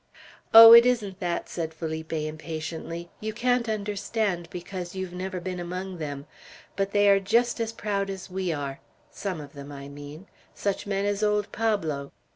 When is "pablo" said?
11.51-12.11